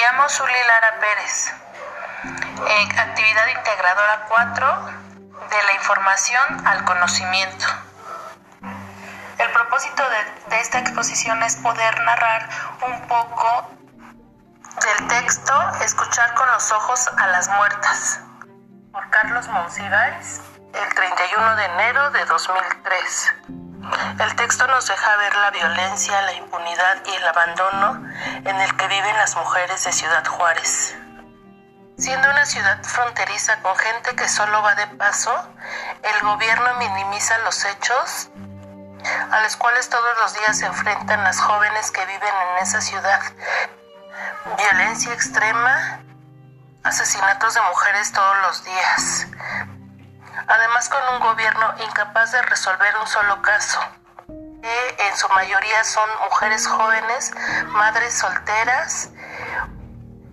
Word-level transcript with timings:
llamo 0.00 0.28
Zuli 0.28 0.52
Lara 0.66 1.00
Pérez. 1.00 1.52
Eh, 2.68 2.88
actividad 2.98 3.46
integradora 3.48 4.26
4 4.28 4.84
de 5.50 5.62
la 5.64 5.72
información 5.74 6.66
al 6.66 6.84
conocimiento. 6.84 7.66
El 9.38 9.50
propósito 9.52 10.02
de, 10.08 10.50
de 10.50 10.60
esta 10.60 10.78
exposición 10.78 11.42
es 11.42 11.56
poder 11.56 12.00
narrar 12.02 12.48
un 12.86 13.08
poco 13.08 13.70
del 14.84 15.08
texto 15.08 15.52
Escuchar 15.80 16.34
con 16.34 16.48
los 16.48 16.70
ojos 16.72 17.08
a 17.16 17.26
las 17.28 17.48
muertas 17.48 18.20
por 18.92 19.08
Carlos 19.10 19.48
Monsiváis 19.48 20.40
el 20.74 20.94
31 20.94 21.56
de 21.56 21.64
enero 21.64 22.10
de 22.10 22.24
2003. 22.24 23.67
El 24.18 24.36
texto 24.36 24.66
nos 24.66 24.86
deja 24.86 25.16
ver 25.16 25.36
la 25.36 25.50
violencia, 25.50 26.22
la 26.22 26.32
impunidad 26.34 26.96
y 27.06 27.10
el 27.14 27.28
abandono 27.28 28.02
en 28.44 28.60
el 28.60 28.76
que 28.76 28.88
viven 28.88 29.16
las 29.16 29.36
mujeres 29.36 29.84
de 29.84 29.92
Ciudad 29.92 30.26
Juárez. 30.26 30.94
Siendo 31.96 32.30
una 32.30 32.46
ciudad 32.46 32.82
fronteriza 32.84 33.60
con 33.60 33.76
gente 33.76 34.14
que 34.14 34.28
solo 34.28 34.62
va 34.62 34.74
de 34.76 34.86
paso, 34.86 35.32
el 36.02 36.26
gobierno 36.26 36.74
minimiza 36.74 37.38
los 37.38 37.64
hechos 37.64 38.30
a 39.30 39.40
los 39.42 39.56
cuales 39.56 39.88
todos 39.88 40.18
los 40.20 40.34
días 40.34 40.58
se 40.58 40.66
enfrentan 40.66 41.22
las 41.24 41.40
jóvenes 41.40 41.90
que 41.90 42.04
viven 42.06 42.34
en 42.52 42.62
esa 42.62 42.80
ciudad. 42.80 43.20
Violencia 44.56 45.12
extrema, 45.12 46.00
asesinatos 46.82 47.54
de 47.54 47.60
mujeres 47.62 48.12
todos 48.12 48.36
los 48.42 48.64
días, 48.64 49.26
además 50.48 50.88
con 50.88 51.14
un 51.14 51.20
gobierno 51.20 51.74
incapaz 51.84 52.32
de 52.32 52.42
resolver 52.42 52.94
un 53.00 53.06
solo 53.06 53.42
caso, 53.42 53.80
que 54.62 54.96
en 55.06 55.16
su 55.16 55.28
mayoría 55.30 55.84
son 55.84 56.08
mujeres 56.24 56.66
jóvenes, 56.66 57.32
madres 57.68 58.18
solteras, 58.18 59.10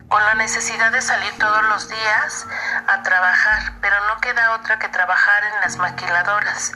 con 0.07 0.23
la 0.23 0.35
necesidad 0.35 0.91
de 0.91 1.02
salir 1.02 1.38
todos 1.38 1.63
los 1.63 1.89
días 1.89 2.47
a 2.88 3.02
trabajar, 3.03 3.73
pero 3.81 3.95
no 4.07 4.22
queda 4.22 4.53
otra 4.53 4.80
que 4.80 4.88
trabajar 4.88 5.44
en 5.44 5.61
las 5.61 5.77
maquiladoras, 5.77 6.72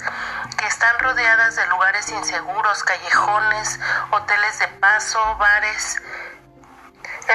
que 0.58 0.68
están 0.68 1.00
rodeadas 1.00 1.56
de 1.56 1.66
lugares 1.68 2.10
inseguros, 2.10 2.84
callejones, 2.84 3.80
hoteles 4.12 4.60
de 4.60 4.68
paso, 4.80 5.38
bares, 5.38 6.02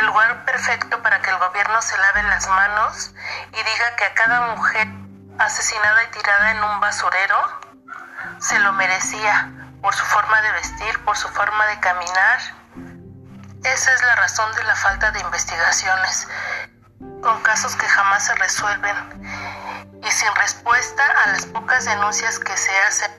el 0.01 0.07
lugar 0.07 0.45
perfecto 0.45 1.01
para 1.03 1.23
que 1.23 1.31
el 1.31 1.39
gobierno 1.39 1.81
se 1.81 1.97
lave 1.97 2.23
las 2.25 2.49
manos 2.49 3.15
y 3.53 3.57
diga 3.57 3.97
que 3.97 4.05
a 4.05 4.15
cada 4.15 4.41
mujer 4.57 4.89
asesinada 5.39 6.05
y 6.05 6.11
tirada 6.11 6.51
en 6.53 6.63
un 6.63 6.81
basurero, 6.81 7.61
se 8.39 8.59
lo 8.61 8.73
merecía 8.73 9.51
por 9.83 9.95
su 9.95 10.05
forma 10.05 10.41
de 10.43 10.53
vestir, 10.53 11.05
por 11.05 11.17
su 11.17 11.29
forma 11.29 11.67
de 11.67 11.81
caminar. 11.81 12.41
Esa 13.65 13.95
es 13.95 14.03
la 14.03 14.15
razón 14.17 14.53
de 14.55 14.65
la 14.65 14.77
falta 14.77 15.11
de 15.11 15.21
investigaciones, 15.21 16.29
con 17.23 17.41
casos 17.43 17.77
que 17.77 17.87
jamás 17.87 18.25
se 18.25 18.35
resuelven 18.35 19.23
y 20.03 20.11
sin 20.11 20.35
respuesta 20.37 21.03
a 21.25 21.29
las 21.29 21.47
pocas 21.47 21.85
denuncias 21.85 22.39
que 22.39 22.57
se 22.57 22.71
hacen. 22.87 23.13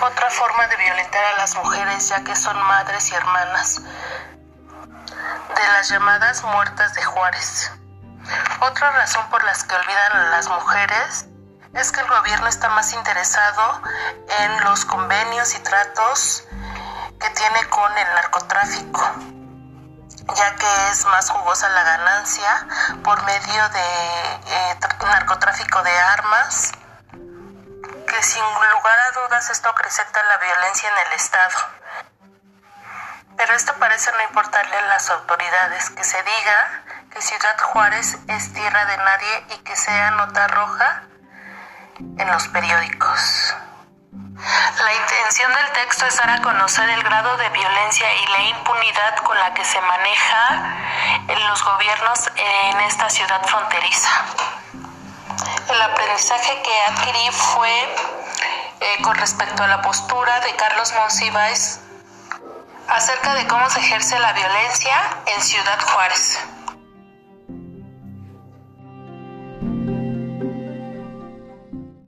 Otra 0.00 0.30
forma 0.30 0.66
de 0.66 0.76
violentar 0.76 1.24
a 1.24 1.38
las 1.38 1.54
mujeres 1.56 2.08
ya 2.08 2.22
que 2.24 2.36
son 2.36 2.56
madres 2.66 3.10
y 3.10 3.14
hermanas 3.14 3.80
de 3.80 5.68
las 5.72 5.88
llamadas 5.88 6.42
muertas 6.42 6.94
de 6.94 7.02
Juárez. 7.02 7.72
Otra 8.60 8.90
razón 8.92 9.28
por 9.30 9.42
las 9.44 9.64
que 9.64 9.74
olvidan 9.74 10.12
a 10.12 10.30
las 10.30 10.48
mujeres 10.48 11.26
es 11.74 11.92
que 11.92 12.00
el 12.00 12.08
gobierno 12.08 12.46
está 12.48 12.68
más 12.70 12.92
interesado 12.92 13.82
en 14.40 14.64
los 14.64 14.84
convenios 14.84 15.54
y 15.54 15.58
tratos 15.60 16.44
que 17.20 17.30
tiene 17.30 17.68
con 17.68 17.98
el 17.98 18.14
narcotráfico, 18.14 19.02
ya 20.34 20.54
que 20.56 20.90
es 20.90 21.04
más 21.06 21.28
jugosa 21.30 21.68
la 21.68 21.82
ganancia 21.82 22.66
por 23.04 23.22
medio 23.24 23.68
de 23.68 24.34
eh, 24.46 24.78
narcotráfico 25.00 25.82
de 25.82 25.98
armas, 25.98 26.72
que 27.12 28.22
sin 28.22 28.42
lugar 28.42 28.98
a 28.98 29.20
dudas 29.20 29.50
esto 29.50 29.68
acrecenta 29.68 30.22
la 30.22 30.38
violencia 30.38 30.88
en 30.88 31.06
el 31.06 31.12
Estado. 31.14 31.58
Pero 33.36 33.54
esto 33.54 33.74
parece 33.78 34.10
no 34.12 34.22
importarle 34.22 34.76
a 34.76 34.86
las 34.86 35.10
autoridades, 35.10 35.90
que 35.90 36.02
se 36.02 36.16
diga 36.22 36.82
que 37.10 37.22
Ciudad 37.22 37.58
Juárez 37.60 38.16
es 38.26 38.52
tierra 38.52 38.84
de 38.86 38.96
nadie 38.96 39.46
y 39.50 39.58
que 39.58 39.76
sea 39.76 40.10
nota 40.12 40.48
roja 40.48 41.02
en 41.98 42.30
los 42.30 42.48
periódicos. 42.48 43.54
La 44.40 44.94
intención 44.94 45.52
del 45.52 45.72
texto 45.72 46.06
es 46.06 46.16
dar 46.16 46.30
a 46.30 46.42
conocer 46.42 46.88
el 46.90 47.02
grado 47.02 47.36
de 47.36 47.48
violencia 47.50 48.06
y 48.14 48.26
la 48.26 48.42
impunidad 48.42 49.16
con 49.24 49.36
la 49.38 49.52
que 49.52 49.64
se 49.64 49.80
maneja 49.80 50.76
en 51.26 51.48
los 51.48 51.64
gobiernos 51.64 52.30
en 52.36 52.80
esta 52.82 53.10
ciudad 53.10 53.42
fronteriza. 53.46 54.10
El 55.68 55.82
aprendizaje 55.82 56.62
que 56.62 56.82
adquirí 56.92 57.30
fue 57.32 57.94
eh, 58.80 59.02
con 59.02 59.16
respecto 59.16 59.64
a 59.64 59.66
la 59.66 59.82
postura 59.82 60.40
de 60.40 60.54
Carlos 60.54 60.92
Monsiváis 60.94 61.80
acerca 62.88 63.34
de 63.34 63.46
cómo 63.48 63.68
se 63.70 63.80
ejerce 63.80 64.18
la 64.18 64.32
violencia 64.32 64.96
en 65.26 65.42
Ciudad 65.42 65.80
Juárez. 65.80 66.38